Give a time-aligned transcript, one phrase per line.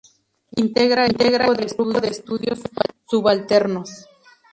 [0.55, 2.59] Integra el Grupo de Estudios
[3.07, 4.07] Subalternos.